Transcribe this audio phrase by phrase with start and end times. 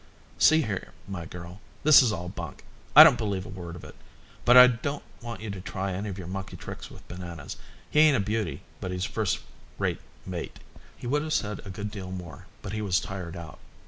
[0.39, 2.63] "See here, my girl, this is all bunk.
[2.95, 3.93] I don't believe a word of it.
[4.45, 7.55] But I don't want you to try any of your monkey tricks with Bananas.
[7.91, 9.41] He ain't a beauty, but he's a first
[9.77, 10.57] rate mate."
[10.97, 13.59] He would have said a good deal more, but he was tired out.